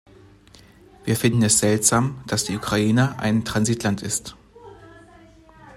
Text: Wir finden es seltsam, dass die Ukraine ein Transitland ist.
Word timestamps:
Wir 1.05 1.15
finden 1.15 1.43
es 1.43 1.59
seltsam, 1.59 2.23
dass 2.25 2.43
die 2.43 2.55
Ukraine 2.55 3.19
ein 3.19 3.45
Transitland 3.45 4.01
ist. 4.01 4.35